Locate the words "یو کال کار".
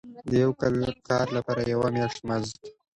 0.43-1.27